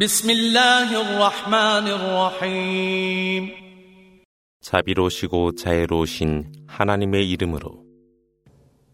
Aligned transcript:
بسم 0.00 0.30
الله 0.30 1.00
الرحمن 1.00 1.88
الرحيم 1.88 3.50
자비로우시고 4.60 5.54
자애로우신 5.54 6.52
하나님의 6.68 7.30
이름으로 7.30 7.86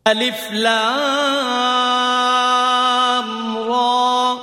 ألف 0.06 0.52
لام 0.52 0.68
را 3.68 4.38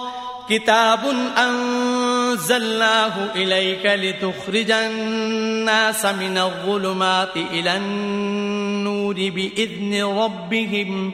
كتاب 0.50 1.00
أنزلناه 1.38 3.34
إليك 3.36 3.86
لتخرج 3.86 4.72
الناس 4.72 6.06
من 6.06 6.38
الظلمات 6.38 7.38
إلى 7.38 7.78
النور 7.78 9.14
بإذن 9.14 10.04
ربهم 10.04 11.14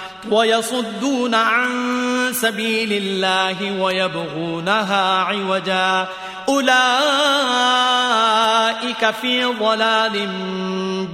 ويصدون 0.29 1.35
عن 1.35 1.69
سبيل 2.33 2.93
الله 2.93 3.81
ويبغونها 3.81 5.17
عوجا. 5.17 6.07
أولئك 6.49 6.71
في 9.21 9.45
ضلال 9.45 10.27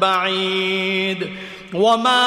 بعيد. 0.01 1.29
وما 1.73 2.23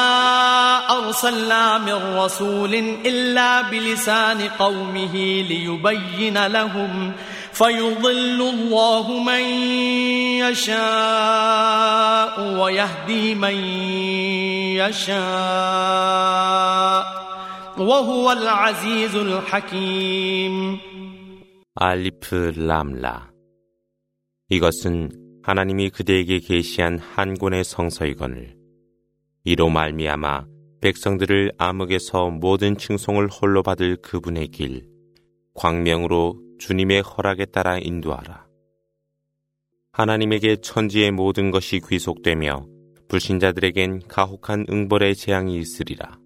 أرسلنا 0.91 1.79
من 1.79 2.17
رسول 2.17 2.75
إلا 3.07 3.63
بلسان 3.63 4.49
قومه 4.59 5.15
ليبين 5.49 6.47
لهم 6.47 7.13
فيضل 7.60 8.42
الله 8.42 9.20
من 9.24 9.44
يشاء 10.44 12.34
ويهدي 12.60 13.36
من 13.36 13.56
يشاء 14.80 15.16
وهو 17.78 18.32
العزيز 18.32 19.16
الحكيم 19.16 20.80
알리프 21.78 22.54
람라 22.56 23.32
이것은 24.50 25.10
하나님이 25.44 25.90
그대에게 25.90 26.40
계시한 26.40 27.00
한 27.00 27.34
권의 27.34 27.66
성서이거늘 27.66 28.56
이로 29.44 29.70
말미암아 29.70 30.46
백성들을 30.82 31.52
암흑에서 31.58 32.30
모든 32.30 32.78
칭송을 32.78 33.28
홀로 33.28 33.62
받을 33.62 33.98
그분의 33.98 34.48
길 34.50 34.88
광명으로 35.54 36.40
주님의 36.61 37.01
허락에 37.01 37.47
따라 37.47 37.79
인도하라. 37.79 38.47
하나님에게 39.93 40.57
천지의 40.57 41.11
모든 41.11 41.51
것이 41.51 41.81
귀속되며 41.89 42.67
불신자들에겐 43.09 44.03
가혹한 44.07 44.67
응벌의 44.71 45.17
재앙이 45.17 45.57
있으리라. 45.57 46.19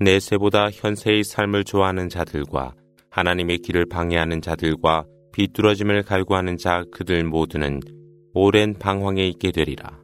내세보다 0.00 0.70
현세의 0.70 1.24
삶을 1.24 1.64
좋아하는 1.64 2.08
자들과 2.08 2.74
하나님의 3.10 3.58
길을 3.58 3.86
방해하는 3.86 4.40
자들과 4.40 5.04
비뚤어짐을 5.32 6.02
갈구하는 6.02 6.56
자 6.56 6.82
그들 6.90 7.22
모두는 7.24 7.80
오랜 8.32 8.72
방황에 8.72 9.28
있게 9.28 9.52
되리라. 9.52 10.00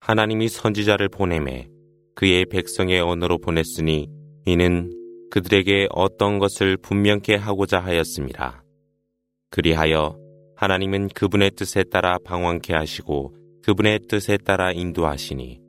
하나님이 0.00 0.48
선지자를 0.48 1.08
보내매 1.08 1.68
그의 2.14 2.46
백성의 2.46 3.00
언어로 3.00 3.38
보냈으니 3.38 4.08
이는 4.46 4.97
그들에게 5.31 5.87
어떤 5.91 6.39
것을 6.39 6.77
분명케 6.77 7.35
하고자 7.35 7.79
하였습니다. 7.79 8.63
그리하여 9.49 10.17
하나님은 10.55 11.09
그분의 11.09 11.51
뜻에 11.51 11.83
따라 11.83 12.17
방황케 12.23 12.73
하시고 12.73 13.33
그분의 13.63 14.01
뜻에 14.07 14.37
따라 14.37 14.71
인도하시니 14.71 15.59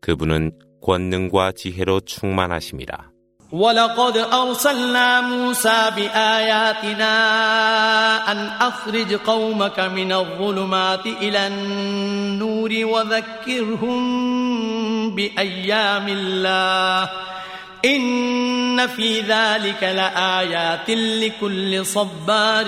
그분은 0.00 0.52
권능과 0.82 1.52
지혜로 1.52 2.00
충만하심이라. 2.00 3.14
ولقد 3.52 4.16
أرسلنا 4.16 5.20
موسى 5.20 5.90
بآياتنا 5.96 7.14
أن 8.32 8.38
أخرج 8.60 9.14
قومك 9.14 9.80
من 9.80 10.12
الظلمات 10.12 11.06
إلى 11.06 11.46
النور 11.46 12.70
وذكرهم 12.84 14.00
بأيام 15.14 16.08
الله 16.08 17.10
إن 17.85 18.87
في 18.87 19.21
ذلك 19.21 19.83
لآيات 19.83 20.89
لكل 20.89 21.85
صبار 21.85 22.65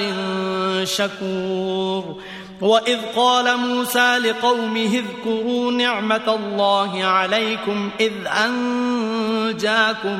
شكور. 0.83 2.15
وإذ 2.61 2.97
قال 3.15 3.57
موسى 3.57 4.17
لقومه 4.17 5.03
اذكروا 5.03 5.71
نعمة 5.71 6.35
الله 6.35 7.03
عليكم 7.03 7.89
إذ 7.99 8.11
أنجاكم 8.45 10.19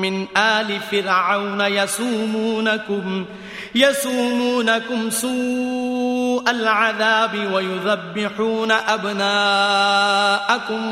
من 0.00 0.26
آل 0.36 0.80
فرعون 0.90 1.60
يسومونكم 1.60 3.24
يسومونكم 3.74 5.10
سوء 5.10 5.81
العذاب 6.47 7.53
ويذبحون 7.53 8.71
أبناءكم 8.71 10.17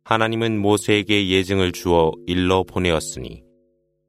하나님은 0.03 0.59
모세에게 0.61 1.27
예증을 1.27 1.73
주어 1.73 2.13
일러 2.27 2.63
보내었으니 2.63 3.43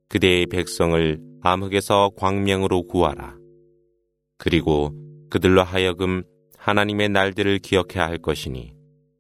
그대의 0.09 0.47
백성을 0.47 1.19
암흑에서 1.43 2.13
광명으로 2.17 2.87
구하라. 2.87 3.35
그리고 4.39 4.93
그들로 5.29 5.65
하여금 5.65 6.23
하나님의 6.64 7.10
날들을 7.10 7.60
기억해야 7.60 8.08
할 8.08 8.18
것이니 8.18 8.74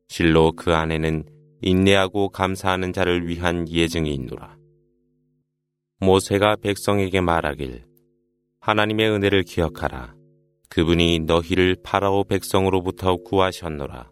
실로 0.08 0.54
그 0.54 0.74
안에는 0.74 1.26
인내하고 1.62 2.30
감사하는 2.30 2.94
자를 2.94 3.28
위한 3.28 3.68
예증이 3.68 4.14
있노라. 4.14 4.56
모세가 6.00 6.56
백성에게 6.62 7.20
말하길 7.20 7.84
하나님의 8.62 9.10
은혜를 9.10 9.44
기억하라. 9.44 10.16
그분이 10.70 11.20
너희를 11.20 11.76
파라오 11.84 12.24
백성으로부터 12.24 13.18
구하셨노라. 13.18 14.10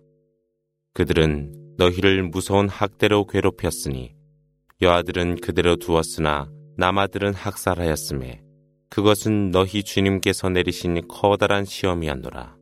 그들은 0.94 1.76
너희를 1.78 2.24
무서운 2.24 2.68
학대로 2.68 3.26
괴롭혔으니 3.26 4.14
여아들은 4.82 5.38
그대로 5.38 5.78
두었으나 5.78 6.52
남아들은 6.76 7.34
학살하였음에 7.34 8.42
그것은 8.90 9.52
너희 9.52 9.84
주님께서 9.84 10.50
내리신 10.50 11.08
커다란 11.08 11.64
시험이었노라. 11.64 12.61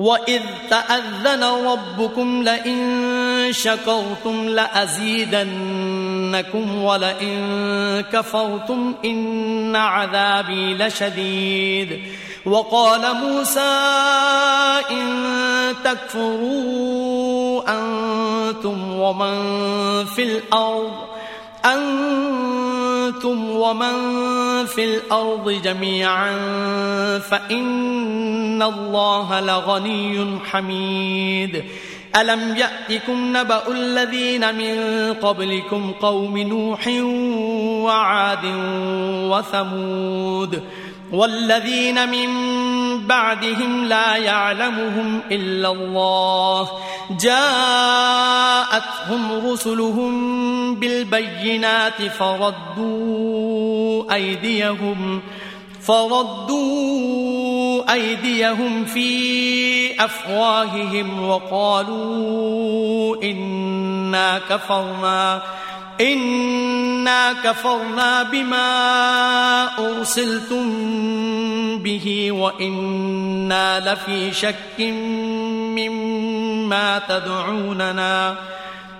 وإذ 0.00 0.42
تأذن 0.70 1.44
ربكم 1.44 2.42
لئن 2.42 3.48
شكرتم 3.50 4.48
لأزيدنكم 4.48 5.62
ولئن 6.82 8.04
كفرتم 8.12 8.94
إن 9.04 9.76
عذابي 9.76 10.74
لشديد 10.74 12.02
وقال 12.46 13.14
موسى 13.14 13.80
إن 14.90 15.74
تكفروا 15.84 17.62
أنتم 17.68 18.92
ومن 18.92 19.34
في 20.04 20.22
الأرض 20.22 20.92
أنتم 21.64 22.69
ومن 23.24 23.96
في 24.66 24.84
الأرض 24.84 25.50
جميعا 25.50 26.30
فإن 27.18 28.62
الله 28.62 29.40
لغني 29.40 30.38
حميد 30.44 31.64
ألم 32.16 32.56
يأتكم 32.56 33.36
نبأ 33.36 33.62
الذين 33.68 34.54
من 34.54 34.74
قبلكم 35.14 35.92
قوم 36.00 36.38
نوح 36.38 36.88
وعاد 37.84 38.44
وثمود 39.30 40.62
والذين 41.12 42.08
من 42.08 42.28
بعدهم 43.10 43.84
لا 43.84 44.16
يعلمهم 44.16 45.20
إلا 45.30 45.72
الله. 45.72 46.68
جاءتهم 47.20 48.32
رسلهم 49.52 50.74
بالبينات 50.74 52.02
فردوا 52.02 54.14
أيديهم 54.14 55.22
فردوا 55.82 57.92
أيديهم 57.92 58.84
في 58.84 60.04
أفواههم 60.04 61.28
وقالوا 61.28 63.22
إنا 63.22 64.40
كفرنا. 64.48 65.42
إنا 66.01 67.33
كفرنا 67.43 68.23
بما 68.23 68.67
أرسلتم 69.79 70.65
به 71.79 72.31
وإنا 72.31 73.93
لفي 73.93 74.33
شك 74.33 74.79
مما 75.79 77.01
تدعوننا 77.09 78.35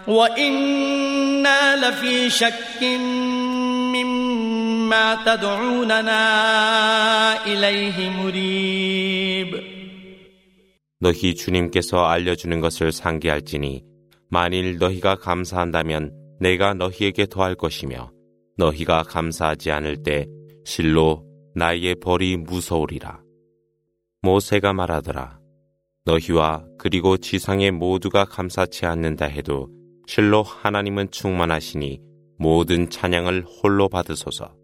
وإنا 0.08 1.90
لفي 1.90 2.30
شك 2.30 2.84
مما 3.94 5.18
تدعوننا 5.26 6.24
إليه 7.48 8.10
مريب 8.10 9.76
너희 11.02 11.36
주님께서 11.36 12.06
알려주는 12.06 12.62
것을 12.62 12.92
상기할지니 12.92 13.84
만일 14.30 14.78
너희가 14.78 15.16
감사한다면 15.16 16.19
내가 16.41 16.75
너희에게 16.75 17.27
더할 17.27 17.55
것이며 17.55 18.11
너희가 18.57 19.03
감사하지 19.03 19.71
않을 19.71 20.03
때 20.03 20.27
실로 20.65 21.25
나의 21.55 21.97
벌이 21.97 22.37
무서우리라. 22.37 23.21
모세가 24.23 24.73
말하더라. 24.73 25.39
너희와 26.05 26.65
그리고 26.79 27.17
지상의 27.17 27.71
모두가 27.73 28.25
감사치 28.25 28.87
않는다 28.87 29.27
해도 29.27 29.69
실로 30.07 30.43
하나님은 30.43 31.11
충만하시니 31.11 32.01
모든 32.39 32.89
찬양을 32.89 33.45
홀로 33.45 33.89
받으소서. 33.89 34.55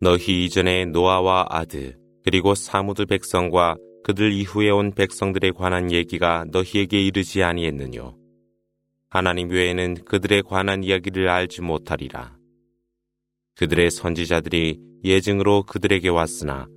너희 0.00 0.44
이전에 0.44 0.86
노아와 0.86 1.46
아드 1.48 1.96
그리고 2.24 2.54
사무드 2.54 3.06
백성과 3.06 3.76
그들 4.04 4.32
이후에 4.32 4.70
온 4.70 4.92
백성들에 4.92 5.52
관한 5.52 5.92
얘기가 5.92 6.44
너희에게 6.50 7.00
이르지 7.00 7.44
아니했느뇨. 7.44 8.21
하나님 9.11 9.49
외에는 9.49 10.05
그들에 10.05 10.41
관한 10.41 10.83
이야기를 10.83 11.29
알지 11.29 11.61
못하리라. 11.61 12.35
그들의 13.55 13.89
선지자들이 13.89 14.79
예증으로 15.03 15.63
그들에게 15.63 16.09
왔으나 16.09 16.67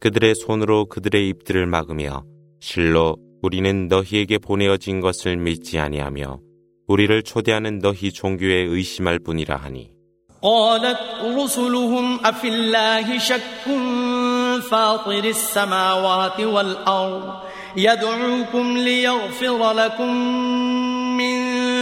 그들의 0.00 0.34
손으로 0.34 0.86
그들의 0.86 1.28
입들을 1.28 1.66
막으며 1.66 2.24
실로 2.60 3.16
우리는 3.42 3.88
너희에게 3.88 4.38
보내어진 4.38 5.00
것을 5.00 5.36
믿지 5.36 5.78
아니하며 5.78 6.40
우리를 6.86 7.22
초대하는 7.22 7.78
너희 7.78 8.12
종교에 8.12 8.54
의심할 8.54 9.18
뿐이라 9.18 9.56
하니. 9.56 9.94
قالت 10.42 11.00
رسلهم 11.24 12.20
أفي 12.20 12.48
الله 12.48 13.18
شك 13.18 13.64
فاطر 14.70 15.24
السماوات 15.24 16.40
والأرض 16.40 17.34
يدعوكم 17.76 18.76
ليغفر 18.76 19.72
لكم 19.72 20.12
من 20.14 20.87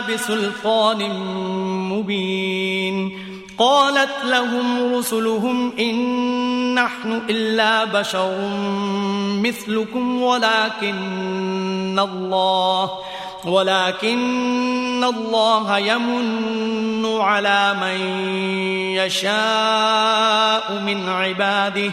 بسلطان 0.00 1.10
مبين. 1.92 3.24
قالت 3.58 4.24
لهم 4.24 4.94
رسلهم 4.94 5.72
إن 5.78 6.74
نحن 6.74 7.22
إلا 7.30 7.84
بشر 7.84 8.48
مثلكم 9.42 10.22
ولكن 10.22 11.98
الله 11.98 12.90
ولكن 13.44 15.04
الله 15.04 15.78
يمن 15.78 17.06
على 17.20 17.74
من 17.80 18.00
يشاء 18.96 20.72
من 20.86 21.08
عباده. 21.08 21.92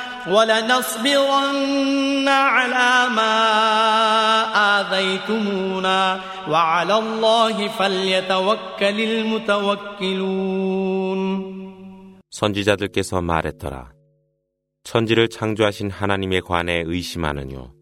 ولنصبرن 0.28 2.28
على 2.28 3.14
ما 3.14 3.36
آذيتمونا 4.80 6.20
وعلى 6.48 6.98
الله 6.98 7.68
فليتوكل 7.68 9.00
المتوكلون 10.06 12.16
선지자들께서 12.30 13.22
말했더라. 13.22 13.92
천지를 14.84 15.28
창조하신 15.28 15.90
하나님에 15.90 16.40
관해 16.40 16.82
의심하느뇨. 16.84 17.72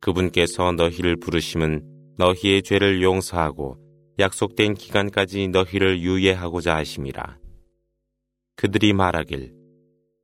그분께서 0.00 0.72
너희를 0.72 1.16
부르심은 1.16 1.82
너희의 2.16 2.62
죄를 2.62 3.02
용서하고 3.02 3.76
약속된 4.18 4.74
기간까지 4.74 5.48
너희를 5.48 6.00
유예하고자 6.00 6.76
하심이라. 6.76 7.38
그들이 8.56 8.92
말하길 8.92 9.52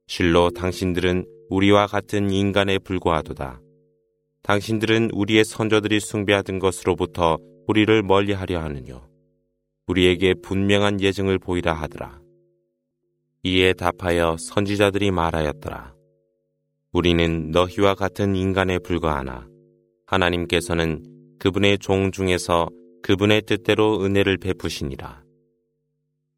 실로 0.07 0.51
당신들은 0.51 1.25
우리와 1.50 1.88
같은 1.88 2.30
인간에 2.30 2.78
불과하도다. 2.78 3.60
당신들은 4.44 5.10
우리의 5.14 5.44
선조들이 5.44 6.00
숭배하던 6.00 6.60
것으로부터 6.60 7.38
우리를 7.68 8.04
멀리하려 8.04 8.62
하느뇨. 8.62 9.02
우리에게 9.88 10.36
분명한 10.44 11.02
예증을 11.02 11.40
보이라 11.40 11.74
하더라. 11.74 12.20
이에 13.44 13.74
답하여 13.74 14.38
선지자들이 14.40 15.12
말하였더라. 15.12 15.96
우리는 16.92 17.52
너희와 17.52 17.96
같은 17.96 18.36
인간에 18.36 18.78
불과하나 18.80 19.48
하나님께서는 20.06 21.04
그분의 21.40 21.80
종 21.80 22.12
중에서 22.12 22.70
그분의 23.02 23.44
뜻대로 23.44 24.04
은혜를 24.04 24.38
베푸시니라. 24.38 25.24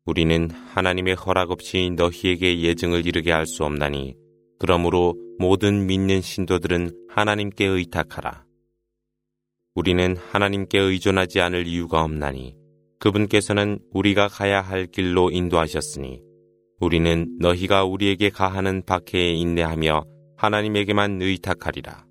우리는 0.05 0.49
하나님의 0.51 1.15
허락 1.15 1.51
없이 1.51 1.91
너희에게 1.95 2.61
예증을 2.61 3.05
이르게 3.05 3.31
할 3.31 3.45
수 3.45 3.63
없나니 3.63 4.20
그러므로 4.61 5.15
모든 5.39 5.87
믿는 5.87 6.21
신도들은 6.21 7.07
하나님께 7.09 7.65
의탁하라. 7.65 8.45
우리는 9.73 10.15
하나님께 10.15 10.77
의존하지 10.77 11.41
않을 11.41 11.65
이유가 11.65 12.03
없나니 12.03 12.55
그분께서는 12.99 13.79
우리가 13.91 14.27
가야 14.27 14.61
할 14.61 14.85
길로 14.85 15.31
인도하셨으니 15.31 16.21
우리는 16.79 17.37
너희가 17.39 17.85
우리에게 17.85 18.29
가하는 18.29 18.83
박해에 18.85 19.33
인내하며 19.33 20.03
하나님에게만 20.37 21.23
의탁하리라. 21.23 22.10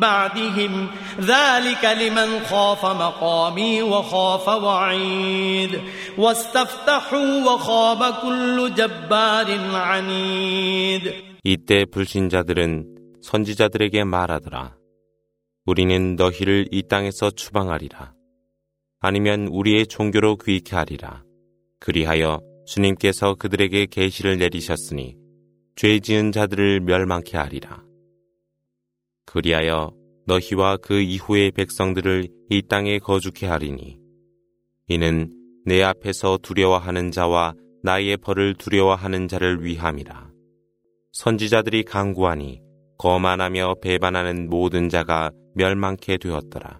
بعدهم 0.00 0.88
ذلك 1.20 1.84
لمن 1.84 2.40
خاف 2.40 2.86
مقامي 2.86 3.82
وخاف 3.82 4.48
وعيد 4.48 5.80
واستفتحوا 6.18 7.30
وخاب 7.46 8.14
كل 8.22 8.74
جبار 8.74 9.48
عنيد 9.74 11.32
이때 11.44 11.84
불신자들은 11.84 12.86
선지자들에게 13.20 14.04
말하더라. 14.04 14.76
우리는 15.66 16.14
너희를 16.16 16.68
이 16.70 16.82
땅에서 16.82 17.30
추방하리라. 17.30 18.12
아니면 19.00 19.48
우리의 19.48 19.86
종교로 19.88 20.36
귀케 20.36 20.76
하리라. 20.76 21.22
그리하여 21.80 22.40
주님께서 22.66 23.34
그들에게 23.34 23.86
계시를 23.86 24.38
내리셨으니 24.38 25.16
죄 25.74 25.98
지은 25.98 26.30
자들을 26.30 26.80
멸망케 26.80 27.36
하리라. 27.36 27.82
그리하여 29.27 29.91
너희와 30.25 30.77
그 30.77 30.99
이후의 30.99 31.51
백성들을 31.51 32.27
이 32.49 32.61
땅에 32.67 32.97
거주케 32.97 33.45
하리니 33.45 33.99
이는 34.87 35.31
내 35.65 35.83
앞에서 35.83 36.39
두려워하는 36.41 37.11
자와 37.11 37.53
나의 37.83 38.17
벌을 38.17 38.55
두려워하는 38.55 39.27
자를 39.27 39.63
위함이라. 39.63 40.29
선지자들이 41.11 41.83
강구하니 41.83 42.61
거만하며 42.97 43.75
배반하는 43.81 44.49
모든 44.49 44.89
자가 44.89 45.31
멸망케 45.55 46.17
되었더라. 46.17 46.79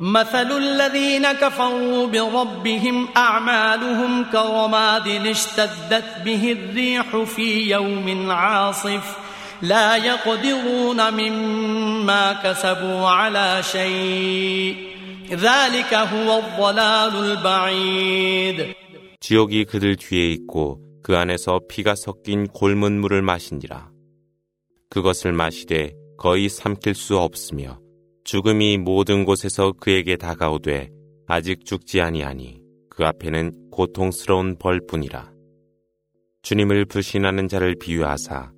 مثل 0.00 0.56
الذين 0.56 1.32
كفروا 1.32 2.06
بربهم 2.06 3.08
أعمالهم 3.16 4.24
كرماد 4.32 5.08
اشتدت 5.08 6.04
به 6.24 6.52
الريح 6.52 7.16
في 7.16 7.70
يوم 7.70 8.30
عاصف 8.30 9.16
لا 9.62 9.96
يقدرون 9.96 11.14
مما 11.14 12.32
كسبوا 12.32 13.08
على 13.08 13.62
شيء 13.62 14.76
ذلك 15.30 15.94
هو 15.94 16.38
الضلال 16.38 17.14
البعيد 17.16 18.74
지옥이 19.20 19.64
그들 19.64 19.96
뒤에 19.96 20.32
있고 20.32 20.80
그 21.02 21.16
안에서 21.16 21.60
피가 21.68 21.94
섞인 21.94 22.46
골문 22.46 23.00
물을 23.00 23.22
마신지라. 23.22 23.90
그것을 24.90 25.32
마시되 25.32 25.94
거의 26.18 26.50
삼킬 26.50 26.94
수 26.94 27.16
없으며 27.18 27.78
죽음이 28.24 28.78
모든 28.78 29.24
곳에서 29.24 29.72
그에게 29.72 30.16
다가오되 30.16 30.90
아직 31.26 31.64
죽지 31.64 32.00
아니하니 32.00 32.60
그 32.88 33.04
앞에는 33.04 33.70
고통스러운 33.70 34.56
벌뿐이라. 34.58 35.32
주님을 36.42 36.84
불신하는 36.86 37.48
자를 37.48 37.74
비유하사 37.74 38.52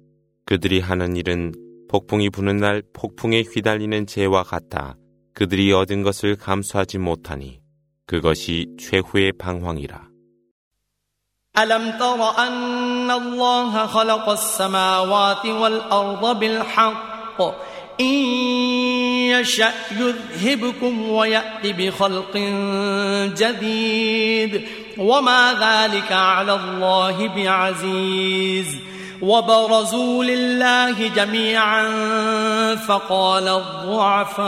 그들이 0.44 0.80
하는 0.80 1.16
일은 1.16 1.52
폭풍이 1.88 2.30
부는 2.30 2.56
날 2.56 2.82
폭풍에 2.92 3.42
휘달리는 3.42 4.06
재와 4.06 4.42
같아 4.42 4.96
그들이 5.34 5.72
얻은 5.72 6.02
것을 6.02 6.36
감수하지 6.36 6.98
못하니 6.98 7.60
그것이 8.06 8.66
최후의 8.78 9.32
방황이라. 9.32 10.06
ألم 11.58 11.98
تر 11.98 12.20
أن 12.38 13.10
الله 13.10 13.86
خلق 13.86 14.28
السماوات 14.28 15.46
والأرض 15.46 16.38
بالحق 16.38 17.40
إن 18.00 19.09
يشأ 19.31 19.71
يذهبكم 19.91 21.09
ويأتي 21.09 21.73
بخلق 21.73 22.37
جديد. 23.37 24.61
وما 24.97 25.53
ذلك 25.53 26.11
على 26.11 26.53
الله 26.53 27.27
بعزيز. 27.35 28.75
وبرزوا 29.21 30.23
لله 30.23 31.07
جميعا 31.07 31.85
فقال 32.75 33.47
الضعفاء 33.47 34.41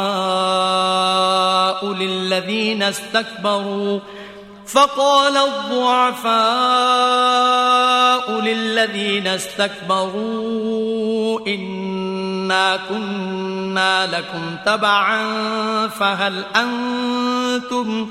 للذين 1.94 2.84
استكبروا 2.84 4.00
فقال 4.68 5.38
الضعفاء 5.38 6.34
للذين 8.42 9.28
استكبروا 9.28 10.68
إنا 11.48 12.80
كنا 12.90 14.08
لكم 14.08 14.56
تبعا 14.66 15.28
فهل 15.88 16.44
أنتم 16.56 18.08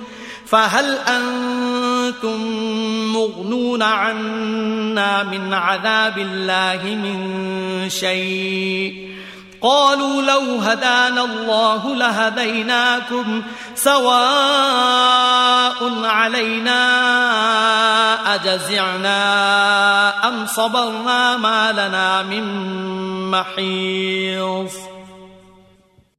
فهل 0.47 0.99
أنتم 0.99 2.41
مغنون 3.13 3.83
عنا 3.83 5.23
من 5.23 5.55
عذاب 5.55 6.19
الله 6.19 6.81
من 6.85 7.91
شيء 7.91 9.13
قالوا 9.62 10.22
لو 10.22 10.62
هدانا 10.62 11.24
الله 11.26 11.96
لهديناكم 11.96 13.44
سواء 13.76 14.10
علينا 16.06 16.82
أجزعنا 18.36 19.20
أم 20.28 20.46
صبرنا 20.46 21.38
ما 21.38 21.72
لنا 21.72 22.24
من 22.24 22.44
محيص 23.32 24.78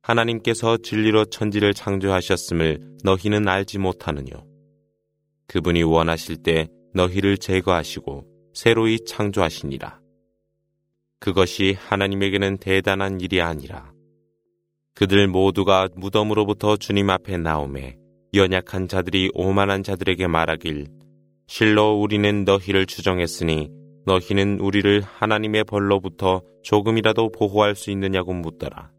하나님께서 0.08 0.78
진리로 0.78 1.26
천지를 1.26 1.74
창조하셨음을 1.74 2.80
너희는 3.04 3.46
알지 3.46 3.76
못하느뇨. 3.78 4.42
그분이 5.48 5.82
원하실 5.82 6.42
때 6.42 6.68
너희를 6.94 7.36
제거하시고 7.36 8.24
새로이 8.54 9.04
창조하시니라. 9.04 10.00
그것이 11.23 11.77
하나님에게는 11.79 12.57
대단한 12.57 13.21
일이 13.21 13.39
아니라 13.39 13.93
그들 14.93 15.29
모두가 15.29 15.87
무덤으로부터 15.95 16.75
주님 16.75 17.09
앞에 17.09 17.37
나오매 17.37 17.95
연약한 18.33 18.89
자들이 18.89 19.31
오만한 19.33 19.83
자들에게 19.83 20.27
말하길 20.27 20.87
실로 21.47 21.93
우리는 21.93 22.43
너희를 22.43 22.85
추정했으니 22.85 23.69
너희는 24.05 24.59
우리를 24.59 24.99
하나님의 24.99 25.63
벌로부터 25.63 26.41
조금이라도 26.61 27.31
보호할 27.31 27.75
수 27.75 27.89
있느냐고 27.91 28.33
묻더라. 28.33 28.91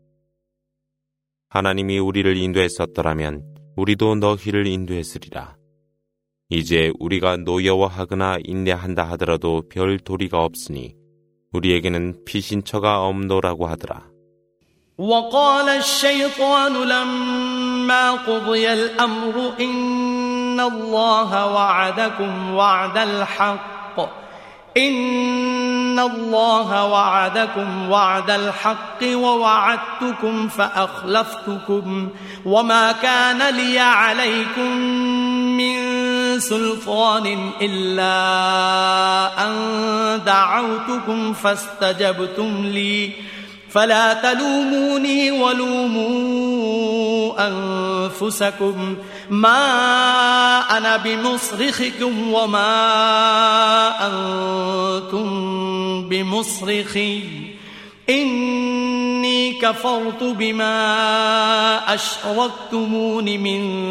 하나님이 1.50 1.98
우리를 1.98 2.38
인도했었더라면 2.38 3.44
우리도 3.76 4.14
너희를 4.14 4.66
인도했으리라. 4.66 5.58
이제 6.48 6.90
우리가 6.98 7.36
노여워하거나 7.36 8.38
인내한다 8.44 9.10
하더라도 9.10 9.62
별 9.68 9.98
도리가 9.98 10.42
없으니 10.42 11.03
우리에게는 11.53 12.25
피신처가 12.25 13.05
없노라고 13.07 13.67
하더라. 13.67 14.09
وقال 14.99 15.69
الشيطان 15.69 16.73
لما 16.73 18.11
قضي 18.11 18.73
الأمر 18.73 19.53
إن 19.59 20.59
الله 20.59 21.53
وعدكم 21.55 22.53
وعد 22.53 22.97
الحق 22.97 23.97
إن 24.77 25.99
الله 25.99 26.85
وعدكم 26.85 27.89
وعد 27.89 28.29
الحق 28.29 29.01
ووعدتكم 29.03 30.47
فأخلفتكم 30.47 32.09
وما 32.45 32.91
كان 32.91 33.55
لي 33.55 33.79
عليكم 33.79 34.77
من 35.57 35.79
سلطان 36.40 37.50
إلا 37.62 38.14
أن 39.46 39.54
دعوتكم 40.26 41.32
فاستجبتم 41.32 42.66
لي. 42.66 43.10
فلا 43.70 44.14
تلوموني 44.14 45.30
ولوموا 45.30 46.54
أنفسكم. 47.48 48.96
ما 49.30 49.58
أنا 50.76 50.96
بمصرخكم 50.96 52.32
وما 52.32 52.66
أنتم 54.06 55.28
بمصرخي. 56.08 57.22
إني 58.10 59.52
كفرت 59.52 60.22
بما 60.22 60.74
أشركتمون 61.94 63.24
من 63.24 63.84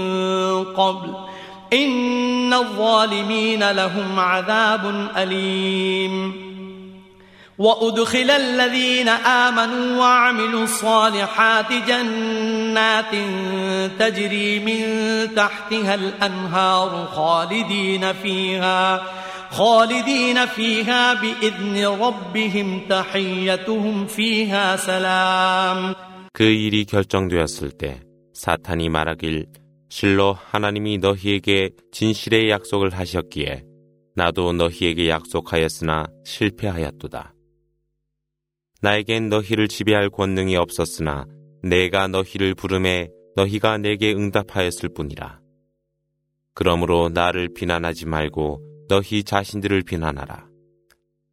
قبل. 0.64 1.33
إن 1.73 2.55
الظالمين 2.55 3.71
لهم 3.71 4.19
عذاب 4.19 5.09
أليم 5.17 6.49
وأدخل 7.59 8.31
الذين 8.31 9.09
آمنوا 9.09 9.99
وعملوا 9.99 10.64
الصالحات 10.64 11.73
جنات 11.73 13.14
تجري 13.99 14.59
من 14.59 14.83
تحتها 15.35 15.95
الأنهار 15.95 17.09
خالدين 17.14 18.12
فيها 18.12 19.02
خالدين 19.50 20.47
فيها 20.47 21.14
بإذن 21.14 21.87
ربهم 21.87 22.81
تحيتهم 22.88 24.07
فيها 24.07 24.76
سلام 24.76 25.95
그 26.33 26.45
일이 26.45 26.85
결정되었을 26.85 27.73
때 27.73 28.00
사탄이 28.33 28.88
말하길 28.88 29.47
실로 29.96 30.34
하나님이 30.34 30.98
너희에게 30.98 31.70
진실의 31.92 32.50
약속을 32.50 32.90
하셨기에 32.96 33.64
나도 34.16 34.52
너희에게 34.54 35.08
약속하였으나 35.08 36.08
실패하였도다. 36.26 37.36
나에겐 38.82 39.30
너희를 39.30 39.68
지배할 39.68 40.10
권능이 40.10 40.56
없었으나 40.56 41.28
내가 41.62 42.08
너희를 42.08 42.56
부름에 42.56 43.10
너희가 43.36 43.78
내게 43.78 44.14
응답하였을 44.14 44.90
뿐이라. 44.96 45.40
그러므로 46.56 47.10
나를 47.10 47.50
비난하지 47.54 48.08
말고 48.08 48.88
너희 48.90 49.24
자신들을 49.24 49.84
비난하라. 49.84 50.48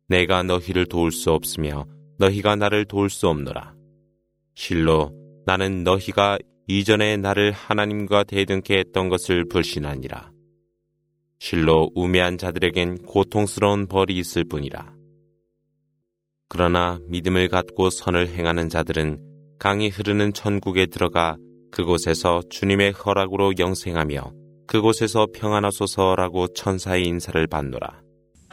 내가 0.06 0.42
너희를 0.42 0.84
도울 0.84 1.12
수 1.12 1.32
없으며 1.32 1.86
너희가 2.18 2.56
나를 2.56 2.84
도울 2.84 3.08
수 3.08 3.26
없노라. 3.26 3.72
실로 4.54 5.14
나는 5.46 5.82
너희가 5.82 6.36
이전에 6.78 7.16
나를 7.16 7.50
하나님과 7.50 8.22
대등케 8.22 8.78
했던 8.78 9.08
것을 9.08 9.44
불신하니라. 9.48 10.30
실로 11.40 11.90
우매한 11.96 12.38
자들에겐 12.38 12.98
고통스러운 13.06 13.88
벌이 13.88 14.16
있을 14.16 14.44
뿐이라. 14.44 14.94
그러나 16.48 17.00
믿음을 17.08 17.48
갖고 17.48 17.90
선을 17.90 18.28
행하는 18.28 18.68
자들은 18.68 19.18
강이 19.58 19.88
흐르는 19.88 20.32
천국에 20.32 20.86
들어가 20.86 21.36
그곳에서 21.72 22.40
주님의 22.50 22.92
허락으로 22.92 23.54
영생하며 23.58 24.32
그곳에서 24.68 25.26
평안하소서라고 25.34 26.48
천사의 26.54 27.04
인사를 27.04 27.44
받노라. 27.48 28.00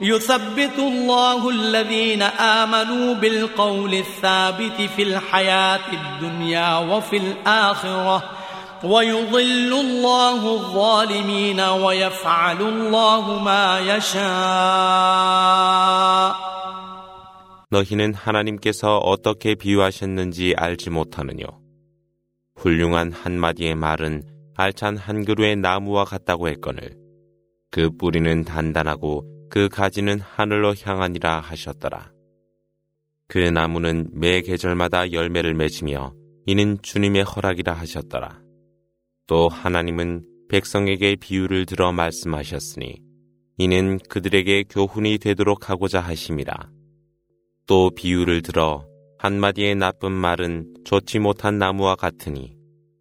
يثبت 0.00 0.78
الله 0.78 1.50
الذين 1.50 2.22
آمنوا 2.22 3.14
بالقول 3.14 3.94
الثابت 3.94 4.82
في 4.96 5.02
الحياة 5.02 5.80
الدنيا 5.92 6.78
وفي 6.78 7.16
الآخرة 7.16 8.22
ويضل 8.84 9.72
الله 9.72 10.54
الظالمين 10.54 11.60
ويفعل 11.60 12.62
الله 12.62 13.42
ما 13.42 13.80
يشاء 13.80 14.24
너희는 17.70 18.14
하나님께서 18.14 18.98
어떻게 18.98 19.54
비유하셨는지 19.56 20.54
알지 20.56 20.90
못하느뇨. 20.90 21.44
훌륭한 22.54 23.10
한마디의 23.10 23.74
말은 23.74 24.22
알찬 24.56 24.96
한 24.96 25.24
그루의 25.24 25.56
나무와 25.56 26.04
같다고 26.04 26.46
했거늘. 26.48 26.96
그 27.72 27.90
뿌리는 27.90 28.44
단단하고 28.44 29.24
그 29.49 29.67
가지는 29.69 30.19
하늘로 30.19 30.75
향하니라 30.79 31.39
하셨더라. 31.39 32.11
그 33.27 33.37
나무는 33.37 34.09
매 34.13 34.41
계절마다 34.41 35.11
열매를 35.11 35.53
맺으며 35.53 36.13
이는 36.45 36.77
주님의 36.81 37.23
허락이라 37.23 37.73
하셨더라. 37.73 38.41
또 39.27 39.47
하나님은 39.47 40.25
백성에게 40.49 41.15
비유를 41.17 41.65
들어 41.65 41.91
말씀하셨으니 41.91 43.01
이는 43.57 43.99
그들에게 44.09 44.63
교훈이 44.69 45.19
되도록 45.19 45.69
하고자 45.69 45.99
하심이라. 45.99 46.71
또 47.67 47.91
비유를 47.91 48.41
들어 48.41 48.87
한마디의 49.19 49.75
나쁜 49.75 50.11
말은 50.11 50.73
좋지 50.85 51.19
못한 51.19 51.59
나무와 51.59 51.95
같으니 51.95 52.55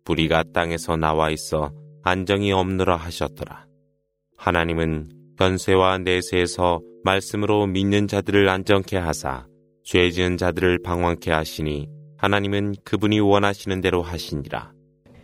뿌리가 0.04 0.44
땅에서 0.52 0.96
나와 0.96 1.30
있어 1.30 1.72
안정이 2.02 2.52
없느라 2.52 2.96
하셨더라. 2.96 3.66
하나님은 4.36 5.17
변세와 5.38 5.98
내세에서 5.98 6.80
말씀으로 7.04 7.66
믿는 7.66 8.08
자들을 8.08 8.48
안정케 8.48 8.96
하사 8.96 9.46
죄 9.84 10.10
지은 10.10 10.36
자들을 10.36 10.80
방황케 10.82 11.30
하시니 11.30 11.88
하나님은 12.18 12.74
그분이 12.84 13.20
원하시는 13.20 13.80
대로 13.80 14.02
하시니라. 14.02 14.72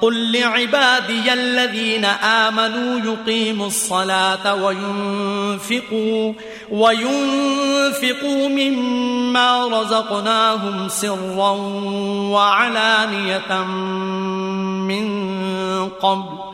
قل 0.00 0.32
لعبادي 0.32 1.32
الذين 1.32 2.04
آمنوا 2.04 3.00
يقيموا 3.00 3.66
الصلاة 3.66 4.54
وينفقوا 4.54 6.32
وينفقوا 6.70 8.48
مما 8.48 9.66
رزقناهم 9.66 10.88
سرا 10.88 11.50
وعلانية 12.32 13.62
من 14.88 15.08
قبل 15.88 16.48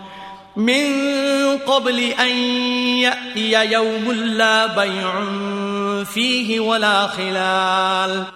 من 0.56 1.58
قبل 1.66 1.98
أن 1.98 2.30
يأتي 3.02 3.72
يوم 3.72 4.12
لا 4.12 4.66
بيع 4.66 5.24
فيه 6.04 6.60
ولا 6.60 7.06
خلال 7.06 8.26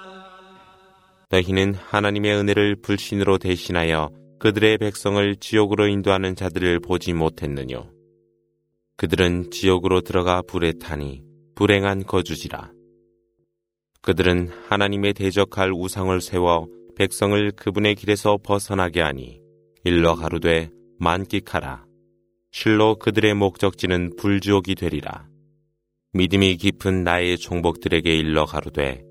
너희는 1.31 1.77
하나님의 1.90 2.35
은혜를 2.37 2.77
불신으로 2.81 3.37
대신하여 3.37 4.11
그들의 4.43 4.77
백성을 4.79 5.38
지옥으로 5.38 5.88
인도하는 5.88 6.36
자들을 6.36 6.82
보지 6.82 7.13
못했느뇨. 7.13 7.89
그들은 8.97 9.51
지옥으로 9.51 10.01
들어가 10.01 10.41
불에 10.41 10.73
타니 10.73 11.23
불행한 11.56 12.03
거주지라. 12.03 12.69
그들은 14.01 14.49
하나님의 14.67 15.13
대적할 15.13 15.71
우상을 15.71 16.19
세워 16.19 16.67
백성을 16.97 17.51
그분의 17.51 17.95
길에서 17.95 18.38
벗어나게 18.43 18.99
하니 18.99 19.39
일러 19.86 20.13
가로되 20.15 20.71
만끽하라. 20.99 21.86
실로 22.51 22.97
그들의 22.97 23.36
목적지는 23.36 24.17
불지옥이 24.17 24.75
되리라. 24.75 25.25
믿음이 26.12 26.58
깊은 26.58 27.06
나의 27.06 27.38
종복들에게 27.38 28.13
일러 28.13 28.43
가로되 28.43 29.06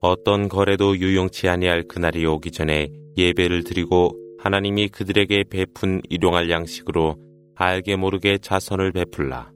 어떤 0.00 0.50
거래도 0.50 0.98
유용치 0.98 1.48
아니할 1.48 1.84
그날이 1.84 2.26
오기 2.26 2.50
전에 2.50 2.90
예배를 3.16 3.64
드리고 3.64 4.25
하나님이 4.45 4.89
그들에게 4.89 5.45
베푼 5.49 6.01
일용할 6.09 6.49
양식으로 6.49 7.17
알게 7.55 7.95
모르게 7.95 8.37
자선을 8.37 8.91
베풀라. 8.91 9.51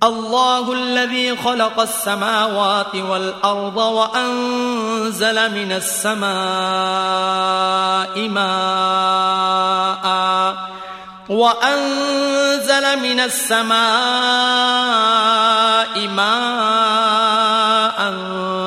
الله 0.00 0.72
الذي 0.72 1.36
خلق 1.36 1.80
السماوات 1.80 2.94
والأرض 2.94 3.76
وأنزل 3.76 5.50
من 5.50 5.72
السماء 5.72 6.28
ماء 8.28 10.04
وأنزل 11.28 12.84
من 13.02 13.20
السماء 13.20 13.78
ماء 16.08 17.41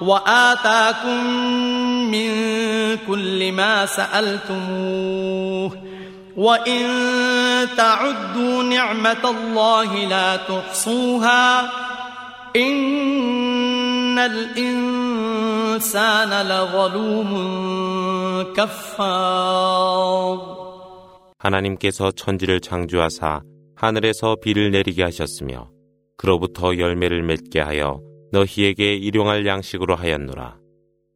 وآتاكم 0.00 1.26
من 2.10 2.32
كل 3.06 3.52
ما 3.52 3.86
سألتموه 3.86 5.70
وإن 6.36 6.88
تعدوا 7.76 8.62
نعمة 8.62 9.30
الله 9.30 9.94
لا 10.04 10.36
تحصوها 10.36 11.70
إن 12.56 14.18
الإنسان 14.18 15.62
لظلوم 16.46 17.32
كفار 18.56 20.52
하나님께서 21.38 22.12
천지를 22.12 22.60
창조하사 22.60 23.40
하늘에서 23.74 24.36
비를 24.40 24.70
내리게 24.70 25.02
하셨으며 25.02 25.70
그로부터 26.16 26.78
열매를 26.78 27.24
맺게 27.24 27.60
하여 27.60 28.00
너희에게 28.37 28.93
일용할 28.93 29.47
양식으로 29.47 29.95
하였노라. 29.95 30.59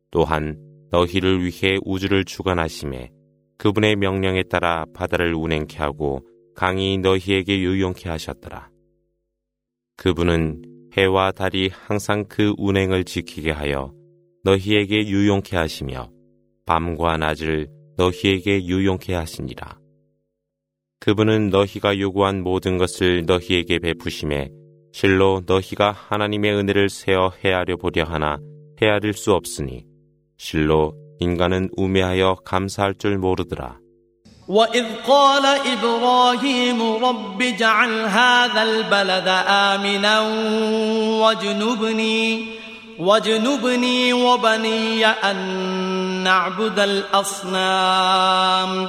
또한 0.10 0.58
너희를 0.90 1.46
위해 1.46 1.78
우주를 1.86 2.26
주관하심에 2.26 3.12
그분의 3.60 3.96
명령에 3.98 4.44
따라 4.44 4.86
바다를 4.96 5.36
운행케 5.36 5.78
하고 5.78 6.26
강이 6.56 6.98
너희에게 6.98 7.60
유용케 7.60 8.10
하셨더라. 8.10 8.72
그분은 9.98 10.64
해와 10.98 11.32
달이 11.32 11.70
항상 11.72 12.26
그 12.28 12.56
운행을 12.58 13.04
지키게 13.04 13.52
하여 13.52 13.94
너희에게 14.44 15.08
유용케 15.08 15.56
하시며 15.56 16.10
밤과 16.66 17.18
낮을 17.18 17.68
너희에게 17.98 18.66
유용케 18.66 19.14
하시니라. 19.14 19.80
그분은 21.00 21.50
너희가 21.50 22.00
요구한 22.00 22.42
모든 22.42 22.78
것을 22.78 23.26
너희에게 23.28 23.78
베푸심에 23.78 24.50
실로 24.93 25.43
너희가 25.47 25.95
하나님의 26.09 26.55
은혜를 26.55 26.89
세어 26.89 27.33
헤아려 27.45 27.77
보려 27.77 28.05
하나 28.05 28.39
헤아릴 28.81 29.13
수 29.13 29.35
없으니 29.35 29.85
실로 30.39 30.95
인간은 31.19 31.71
우매하여 31.77 32.37
감사할 32.45 32.95
줄 32.95 33.19
모르더라. 33.19 33.79
وإذ 34.49 34.85
قال 35.07 35.45
إبراهيم 35.45 37.05
رب 37.05 37.43
اجعل 37.43 38.07
هذا 38.07 38.63
البلد 38.63 39.29
آمنا 39.49 40.21
واجنبني 41.21 42.47
واجنبني 42.99 44.13
وبني 44.13 45.07
أن 45.07 45.37
نعبد 46.25 46.79
الأصنام 46.79 48.89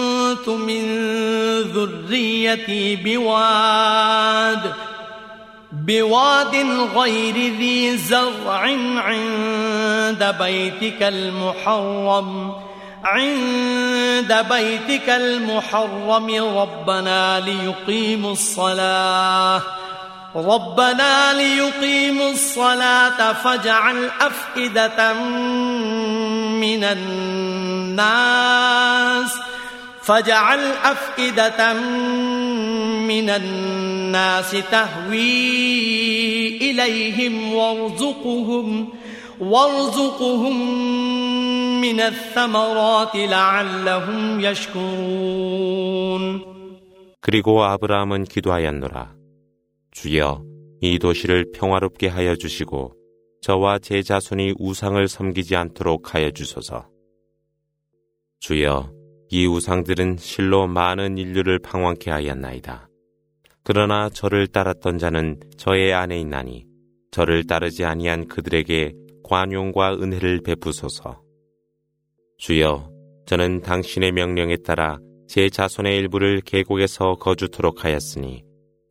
من 0.49 0.83
ذريتي 1.61 2.95
بواد 2.95 4.73
بواد 5.71 6.55
غير 6.95 7.35
ذي 7.35 7.97
زرع 7.97 8.59
عند 8.97 10.35
بيتك 10.39 11.01
المحرم 11.01 12.53
عند 13.03 14.45
بيتك 14.51 15.09
المحرم 15.09 16.57
ربنا 16.57 17.39
ليقيموا 17.39 18.31
الصلاة 18.31 19.61
ربنا 20.35 21.33
ليقيموا 21.33 22.31
الصلاة 22.31 23.33
فاجعل 23.33 24.09
أفئدة 24.21 25.13
من 25.13 26.83
الناس. 27.93 28.11
فاجعل 30.02 30.60
أفئدة 30.72 31.72
من 33.06 33.30
الناس 33.30 34.50
تهوي 34.50 35.16
إليهم 36.56 37.54
وارزقهم 37.54 38.88
وارزقهم 39.40 40.56
من 41.80 42.00
الثمرات 42.00 43.16
لعلهم 43.16 44.40
يشكرون 44.40 45.66
그리고 47.20 47.64
아브라함은 47.64 48.24
기도하였노라. 48.24 49.16
주여, 49.90 50.44
이 50.80 51.00
도시를 51.00 51.50
평화롭게 51.52 52.06
하여 52.06 52.36
주시고 52.36 52.92
저와 53.42 53.80
제 53.80 54.02
자손이 54.02 54.54
우상을 54.60 55.08
섬기지 55.08 55.56
않도록 55.56 56.14
하여 56.14 56.30
주소서. 56.30 56.86
주여, 58.38 58.92
이 59.33 59.47
우상들은 59.47 60.17
실로 60.17 60.67
많은 60.67 61.17
인류를 61.17 61.59
방황케 61.59 62.11
하였나이다. 62.11 62.89
그러나 63.63 64.09
저를 64.09 64.47
따랐던 64.47 64.97
자는 64.97 65.39
저의 65.55 65.93
안에 65.93 66.19
있나니 66.19 66.65
저를 67.11 67.47
따르지 67.47 67.85
아니한 67.85 68.27
그들에게 68.27 68.91
관용과 69.23 69.93
은혜를 69.93 70.41
베푸소서. 70.41 71.21
주여, 72.39 72.91
저는 73.25 73.61
당신의 73.61 74.11
명령에 74.11 74.57
따라 74.57 74.99
제 75.29 75.49
자손의 75.49 75.95
일부를 75.95 76.41
계곡에서 76.41 77.15
거주토록 77.15 77.85
하였으니 77.85 78.43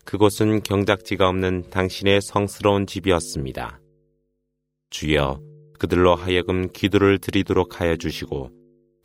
그곳은 0.06 0.62
경작지가 0.62 1.28
없는 1.28 1.68
당신의 1.68 2.22
성스러운 2.22 2.86
집이었습니다. 2.86 3.78
주여, 4.88 5.38
그들로 5.78 6.14
하여금 6.14 6.72
기도를 6.72 7.18
드리도록 7.18 7.82
하여 7.82 7.96
주시고 7.96 8.59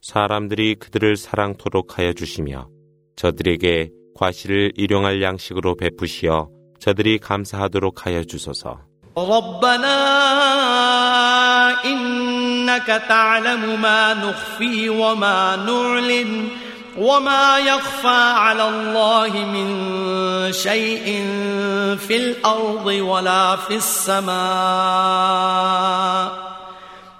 사람들이 0.04 0.76
그들을 0.76 1.16
사랑토록 1.16 1.98
하여 1.98 2.12
주시며 2.12 2.68
저들에게 3.16 3.90
과실을 4.14 4.72
일용할 4.76 5.22
양식으로 5.22 5.76
베푸시어 5.76 6.48
저들이 6.78 7.18
감사하도록 7.18 8.06
하여 8.06 8.24
주소서. 8.24 8.90
ربنا 9.16 9.96
إنك 11.84 12.86
تعلم 12.86 13.80
ما 13.82 14.14
نخفي 14.14 14.88
وما 14.88 15.56
نعلن 15.56 16.48
وما 16.98 17.58
يخفى 17.58 18.32
على 18.36 18.68
الله 18.68 19.28
من 19.28 20.52
شيء 20.52 21.04
في 21.98 22.16
الأرض 22.16 22.86
ولا 22.86 23.56
في 23.56 23.74
السماء 23.74 24.30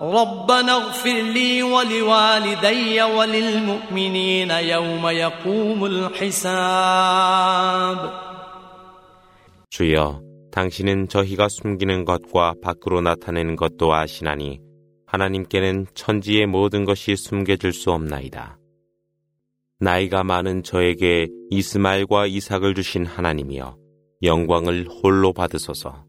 ربنا 0.00 0.76
اغفر 0.76 1.22
لي 1.32 1.62
ولوالدي 1.62 3.02
وللمؤمنين 3.02 4.50
يوم 4.50 5.08
يقوم 5.08 5.84
الحساب 5.86 7.46
주여, 9.70 10.22
당신은 10.52 11.08
저희가 11.08 11.48
숨기는 11.48 12.04
것과 12.04 12.54
밖으로 12.62 13.00
나타내는 13.02 13.56
것도 13.56 13.92
아시나니 13.92 14.60
하나님께는 15.06 15.86
천지의 15.94 16.46
모든 16.46 16.84
것이 16.84 17.14
숨겨질 17.16 17.72
수 17.72 17.90
없나이다. 17.90 18.58
나이가 19.78 20.24
많은 20.24 20.62
저에게 20.62 21.28
이스마엘과 21.50 22.26
이삭을 22.26 22.74
주신 22.74 23.04
하나님이여 23.04 23.76
영광을 24.22 24.88
홀로 24.88 25.34
받으소서. 25.34 26.06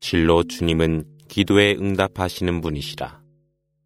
실로 0.00 0.44
주님은 0.44 1.04
기도에 1.27 1.75
응답하시는 1.75 2.61
분이시라. 2.61 3.21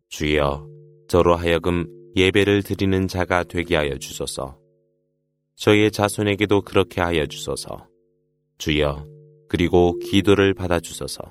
주여, 0.10 0.68
저로 1.08 1.36
하여금 1.36 1.88
예배를 2.16 2.64
드리는 2.64 3.08
자가 3.08 3.44
되게 3.44 3.76
하여 3.76 3.98
주소서. 3.98 4.58
저의 5.56 5.92
자손에게도 5.92 6.62
그렇게 6.62 7.02
하여 7.02 7.26
주소서. 7.26 7.88
주여, 8.58 9.06
그리고 9.48 9.98
기도를 10.00 10.54
받아 10.54 10.80
주소서. 10.80 11.22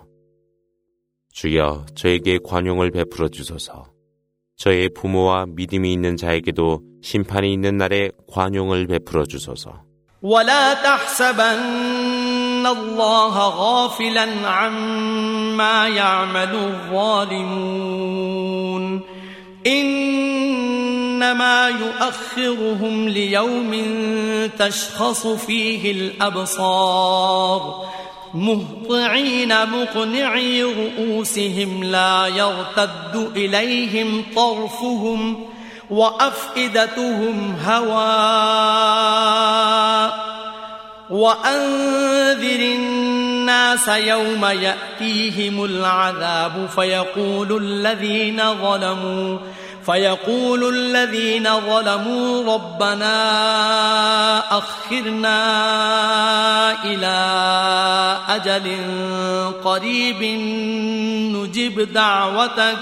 주여, 1.33 1.87
저에게 1.95 2.39
관용을 2.43 2.91
베풀어 2.91 3.29
주소서. 3.29 3.91
저의 4.57 4.91
부모와 4.91 5.47
믿음이 5.47 5.93
있는 5.93 6.17
자에게도 6.17 6.83
심판이 7.03 7.53
있는 7.53 7.77
날에 7.77 8.11
관용을 8.29 8.87
베풀어 8.87 9.25
주소서. 9.25 9.85
تحسبن 12.61 12.67
الله 12.67 13.49
غافلا 13.49 14.49
عما 14.49 15.89
يعمل 15.89 16.55
الظالمون 16.93 19.01
انما 19.67 21.69
يؤخرهم 21.69 23.09
ليوم 23.09 23.77
تشخص 24.59 25.27
فيه 25.27 25.93
الابصار 25.93 27.85
مهطعين 28.35 29.49
مقنعي 29.49 30.63
رؤوسهم 30.63 31.85
لا 31.85 32.27
يرتد 32.27 33.31
اليهم 33.37 34.25
طرفهم 34.37 35.47
وافئدتهم 35.91 37.57
هواء 37.67 39.01
وأنذر 41.11 42.61
الناس 42.61 43.89
يوم 43.89 44.45
يأتيهم 44.45 45.65
العذاب 45.65 46.69
فيقول 46.75 47.63
الذين 47.63 48.43
ظلموا 48.55 49.39
فيقول 49.87 50.75
الذين 50.77 51.49
ظلموا 51.61 52.55
ربنا 52.55 53.19
أخرنا 54.59 55.41
إلى 56.85 57.17
أجل 58.29 58.77
قريب 59.65 60.23
نجب 61.37 61.93
دعوتك 61.93 62.79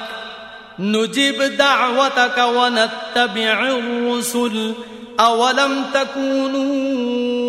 نجب 0.79 1.43
دعوتك 1.43 2.39
ونتبع 2.39 3.69
الرسل 3.69 4.75
أولم 5.21 5.85
تكونوا 5.95 7.49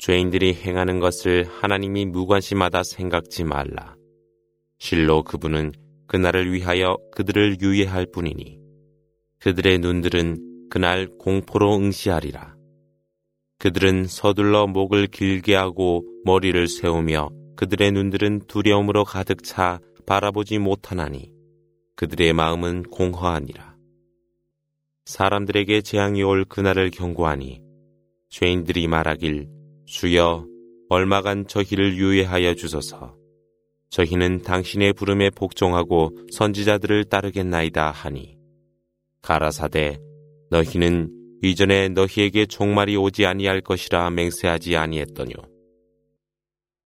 죄인들이 0.00 0.54
행하는 0.54 0.98
것을 0.98 1.44
하나님이 1.44 2.06
무관심하다 2.06 2.82
생각지 2.82 3.44
말라. 3.44 3.94
실로 4.78 5.22
그분은 5.22 5.72
그날을 6.08 6.52
위하여 6.52 6.98
그들을 7.12 7.60
유예할 7.60 8.06
뿐이니 8.12 8.58
그들의 9.38 9.78
눈들은 9.78 10.68
그날 10.68 11.06
공포로 11.18 11.76
응시하리라. 11.76 12.56
그들은 13.58 14.06
서둘러 14.08 14.66
목을 14.66 15.06
길게 15.06 15.54
하고 15.54 16.04
머리를 16.24 16.66
세우며 16.66 17.30
그들의 17.56 17.92
눈들은 17.92 18.46
두려움으로 18.48 19.04
가득 19.04 19.44
차 19.44 19.78
바라보지 20.06 20.58
못하나니 20.58 21.32
그들의 21.94 22.32
마음은 22.32 22.82
공허하니라. 22.84 23.76
사람들에게 25.04 25.82
재앙이 25.82 26.22
올 26.24 26.44
그날을 26.44 26.90
경고하니 26.90 27.62
죄인들이 28.28 28.88
말하길 28.88 29.53
주여 29.86 30.46
얼마간 30.88 31.46
저희를 31.46 31.96
유예하여 31.96 32.54
주소서. 32.54 33.16
저희는 33.90 34.42
당신의 34.42 34.92
부름에 34.92 35.30
복종하고 35.30 36.16
선지자들을 36.32 37.04
따르겠나이다 37.04 37.90
하니 37.90 38.36
가라사대 39.22 39.98
너희는 40.50 41.10
이전에 41.42 41.90
너희에게 41.90 42.46
종말이 42.46 42.96
오지 42.96 43.26
아니할 43.26 43.60
것이라 43.60 44.10
맹세하지 44.10 44.76
아니했더뇨. 44.76 45.34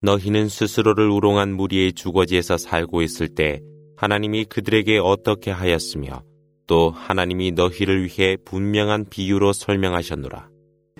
너희는 0.03 0.49
스스로를 0.49 1.09
우롱한 1.09 1.55
무리의 1.55 1.93
주거지에서 1.93 2.57
살고 2.59 3.03
있을 3.03 3.29
때 3.29 3.61
하나님이 3.97 4.45
그들에게 4.45 4.99
어떻게 4.99 5.51
하였으며 5.51 6.23
또 6.67 6.91
하나님이 6.91 7.53
너희를 7.53 8.05
위해 8.05 8.37
분명한 8.45 9.07
비유로 9.11 9.53
설명하셨노라. 9.53 10.58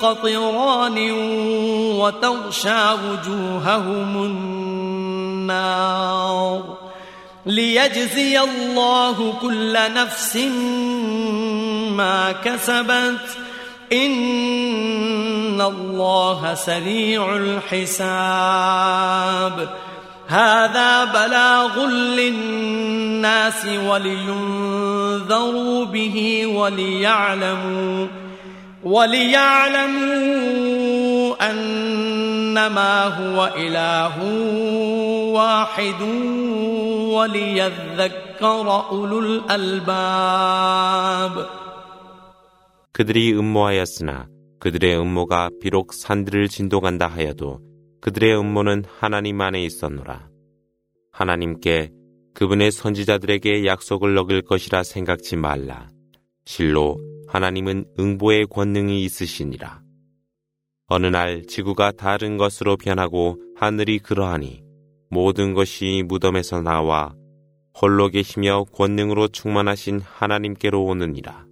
قطران 0.00 1.10
وتغشى 2.00 2.92
وجوههم 2.92 4.24
النار 5.44 6.62
ليجزي 7.46 8.40
الله 8.40 9.34
كل 9.42 9.78
نفس 9.94 10.36
ما 11.96 12.32
كسبت. 12.32 13.38
إن 13.92 15.60
الله 15.60 16.54
سريع 16.54 17.36
الحساب. 17.36 18.64
هذا 20.26 21.04
بلاغ 21.04 21.86
للناس 21.86 23.66
ولينذروا 23.86 25.84
به 25.84 26.46
وليعلموا 26.46 28.06
وليعلموا 28.83 30.49
أنما 31.51 33.03
هو 33.05 33.53
إله 33.57 34.15
واحد 35.33 36.01
وليذكر 37.13 38.67
أولو 38.91 39.19
الألباب 39.19 40.39
그들이 42.91 43.33
음모하였으나 43.33 44.27
그들의 44.59 44.99
음모가 44.99 45.49
비록 45.61 45.93
산들을 45.93 46.49
진동한다 46.49 47.07
하여도 47.07 47.61
그들의 48.01 48.37
음모는 48.37 48.83
하나님 48.99 49.39
안에 49.39 49.63
있었노라. 49.63 50.27
하나님께 51.11 51.91
그분의 52.33 52.71
선지자들에게 52.71 53.65
약속을 53.65 54.17
어길 54.17 54.41
것이라 54.41 54.83
생각지 54.83 55.35
말라. 55.37 55.87
실로 56.45 56.97
하나님은 57.28 57.86
응보의 57.98 58.46
권능이 58.46 59.02
있으시니라. 59.04 59.82
어느 60.86 61.06
날 61.06 61.44
지구가 61.46 61.92
다른 61.92 62.36
것으로 62.36 62.76
변하고 62.76 63.40
하늘이 63.56 63.98
그러하니 63.98 64.62
모든 65.10 65.54
것이 65.54 66.02
무덤에서 66.06 66.60
나와 66.60 67.14
홀로 67.80 68.08
계시며 68.08 68.64
권능으로 68.72 69.28
충만하신 69.28 70.00
하나님께로 70.00 70.84
오느니라. 70.84 71.46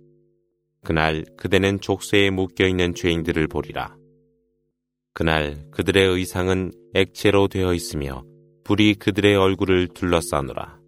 그날 0.85 1.24
그대는 1.37 1.80
족쇄에 1.80 2.30
묶여 2.30 2.66
있는 2.66 2.94
죄인들을 2.94 3.48
보리라. 3.48 3.96
그날 5.14 5.64
그들의 5.70 6.08
의상은 6.08 6.72
액체로 6.94 7.48
되어 7.48 7.74
있으며 7.74 8.24
불이 8.64 8.94
그들의 8.94 9.37
얼굴을 9.37 9.88
둘러싸노라. 9.88 10.82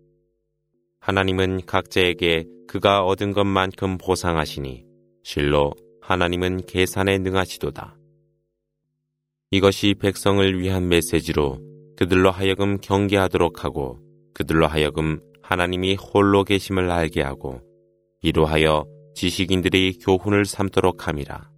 하나님은 1.04 1.66
각자에게 1.66 2.46
그가 2.66 3.04
얻은 3.04 3.34
것만큼 3.34 3.98
보상하시니 3.98 4.86
실로 5.22 5.74
하나님은 6.00 6.64
계산에 6.64 7.18
능하시도다. 7.18 7.94
이것이 9.50 9.96
백성을 10.00 10.58
위한 10.58 10.88
메시지로 10.88 11.58
그들로 11.98 12.30
하여금 12.30 12.78
경계하도록 12.78 13.64
하고 13.64 13.98
그들로 14.32 14.66
하여금 14.66 15.20
하나님이 15.42 15.96
홀로 15.96 16.42
계심을 16.42 16.90
알게 16.90 17.20
하고 17.20 17.60
이로하여 18.22 18.86
지식인들이 19.14 19.98
교훈을 19.98 20.46
삼도록 20.46 21.06
함이라. 21.06 21.53